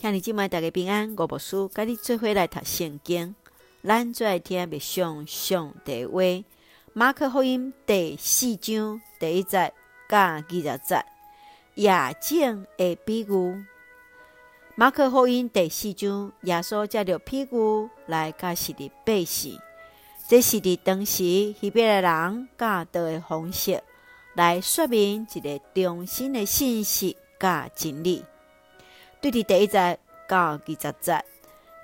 [0.00, 3.34] 向你即摆大家平安，我无输，跟你做伙来读圣经。
[3.82, 6.22] 咱最爱听的上上帝话。
[6.94, 9.70] 马可福音第四章第一节
[10.08, 11.04] 甲二十节，
[11.74, 13.64] 夜景的比喻。
[14.74, 19.58] 马可福音第四章，耶稣借着比喻来解释的百姓，
[20.26, 23.82] 这是伫当时希伯来人教导的方式，
[24.32, 28.24] 来说明一个中心的信息甲真理。
[29.20, 31.24] 对伫第一节到二十节，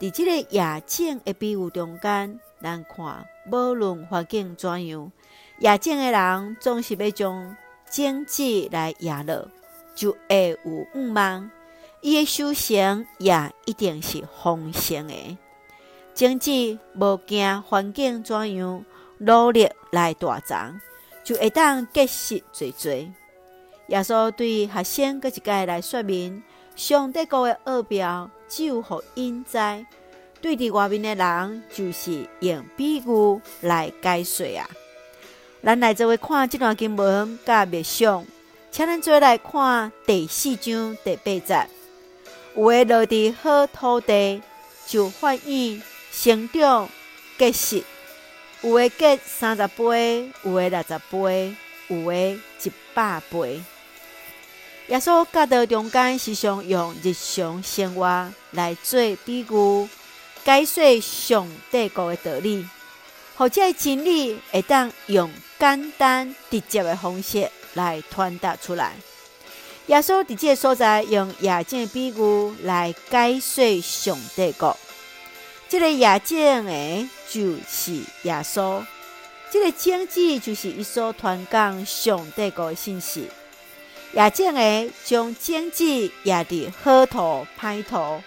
[0.00, 5.12] 伫即个夜景的比喻中间，咱看无论环境怎样，
[5.60, 7.56] 夜景的人总是要将
[7.88, 9.46] 荆棘来压落，
[9.94, 11.48] 就会有五万。
[12.00, 15.38] 伊的修行也一定是丰盛的。
[16.14, 18.84] 荆棘无惊环境怎样，
[19.18, 20.80] 努力来大长，
[21.22, 23.12] 就会当结实侪侪。
[23.86, 26.42] 耶稣对学生搁一届来说明。
[26.80, 29.58] 上帝国的奥妙，只有互因知。
[30.40, 34.66] 对伫外面的人，就是用比喻来解说啊。
[35.62, 38.24] 咱来做位看这段经文，甲默想，
[38.70, 41.66] 请咱做来看第四章第八节。
[42.56, 44.40] 有诶落伫好土地，
[44.86, 46.88] 就发芽生长
[47.36, 47.84] 结实；
[48.62, 51.54] 有诶结三十倍，有诶六十倍，
[51.88, 53.60] 有诶一百倍。
[54.90, 59.88] 耶稣教导中间时常用日常生活来做比喻，
[60.44, 62.66] 解说上帝国的道理，
[63.36, 65.30] 或者真理会当用
[65.60, 68.94] 简单直接的方式来传达出来。
[69.86, 74.76] 耶稣伫即个所在用夜景的比喻来解说上帝国，
[75.68, 77.92] 这个夜景诶就是
[78.24, 78.84] 耶稣，
[79.52, 83.28] 这个荆棘就是伊所传讲上帝国的信息。
[84.12, 88.20] 夜景诶，将荆棘压伫好土、歹土，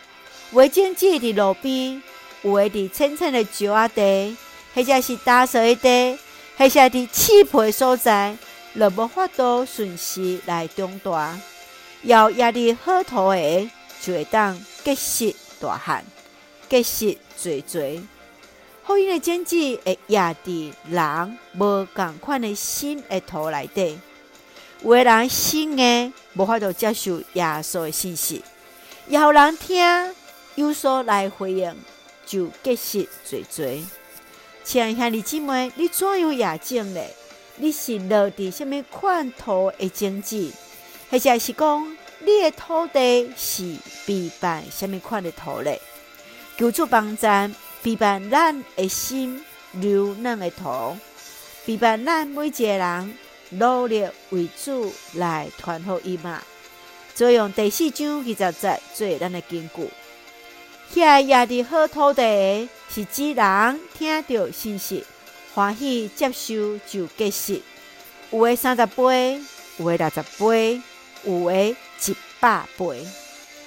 [0.54, 2.02] 有诶荆棘伫路边，
[2.42, 4.38] 有诶伫浅浅诶石仔地，
[4.74, 6.18] 或者是打扫诶地，
[6.58, 8.38] 或者伫刺皮所在，
[8.80, 11.38] 就无法度顺势来长大。
[12.04, 13.70] 要压伫好土诶，
[14.02, 16.06] 就会当结实大汉，
[16.70, 18.02] 结实侪侪。
[18.86, 24.00] 福音诶荆棘会压伫人无共款诶心诶土内底。
[24.84, 28.42] 有个人心硬，无法度接受耶稣的信息；
[29.08, 29.82] 有人听，
[30.56, 31.74] 有所来回应，
[32.26, 33.82] 就结实侪侪。
[34.66, 37.02] 亲爱兄弟姊妹，你怎样夜景呢？
[37.56, 40.52] 你是落地什么款土的经济，
[41.10, 45.80] 或者是讲你的土地是备办什么款的土嘞？
[46.58, 50.98] 求助帮咱备办咱的心留咱的土，
[51.66, 53.18] 备办咱每一个人。
[53.58, 56.42] 努力为主来传福音嘛，
[57.16, 59.90] 就用第四章二十节做咱的根据。
[60.94, 65.04] 遐野地好土地，是指人听到信息，
[65.54, 67.62] 欢喜接受就结实。
[68.32, 69.42] 有诶三十倍，
[69.78, 70.82] 有诶六十倍，
[71.24, 71.76] 有诶
[72.06, 73.06] 一百倍。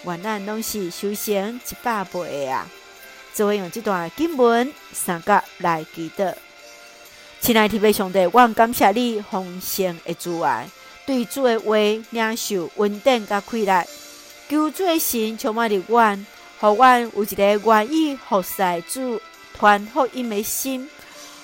[0.04, 2.68] 原来拢是修成一百倍诶啊！
[3.34, 6.36] 就会用这段经文三角来记得。
[7.46, 10.68] 亲爱的弟兄姊妹，我感谢你丰盛的主爱，
[11.06, 11.76] 对主的话
[12.10, 13.86] 领受稳定甲开来，
[14.48, 16.26] 求主的神充满着阮，
[16.58, 19.20] 互阮有一个愿意服侍主
[19.56, 20.90] 传福音的心，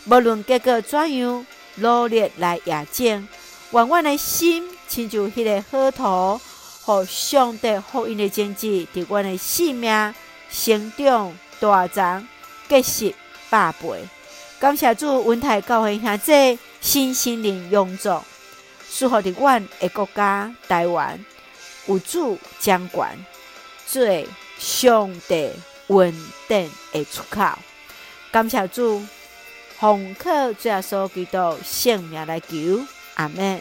[0.06, 1.46] 无论结果怎样，
[1.76, 3.28] 努力来夜景，
[3.70, 6.40] 愿阮的心亲像迄个好土，
[6.84, 10.12] 互上帝福音的种子，伫阮的性命
[10.50, 12.26] 成长大长，
[12.68, 13.14] 结实
[13.48, 14.02] 百倍。
[14.62, 18.16] 感谢主，温台教会兄弟新心灵永驻，
[18.96, 21.18] 祝福的阮的国家台湾
[21.88, 23.26] 有主掌权，
[23.84, 24.24] 最
[24.60, 25.50] 上帝
[25.88, 26.14] 稳
[26.46, 27.44] 定的出口。
[28.30, 29.02] 感谢主，
[29.80, 33.60] 奉靠主耶稣基督圣命来求，阿门。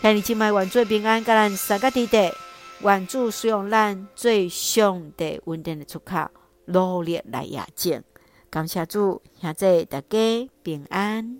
[0.00, 2.32] 向你敬拜，愿最平安，甲咱三个弟弟，
[2.80, 6.30] 愿主使用咱最上帝稳定的出口，
[6.64, 8.02] 努力来夜景。
[8.50, 11.38] 感谢主，现在大家平安。